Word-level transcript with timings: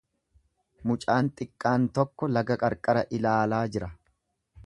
Mucaan 0.91 1.29
xiqqaan 1.41 1.85
tokko 1.99 2.31
laga 2.39 2.59
qarqara 2.65 3.05
ilaalaa 3.21 3.63
jira. 3.77 3.91